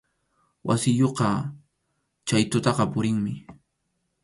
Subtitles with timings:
[0.67, 1.27] Wasiyuqqa
[2.27, 3.33] chay tutaqa purinmi.